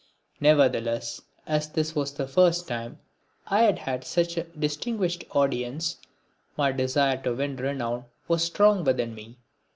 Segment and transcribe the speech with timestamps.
[0.39, 2.97] Nevertheless, as this was the first time
[3.45, 5.97] I had had such a distinguished audience,
[6.57, 9.37] my desire to win renown was strong within me.